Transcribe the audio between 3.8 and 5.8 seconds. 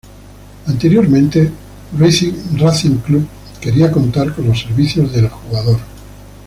contar con los servicios del jugador.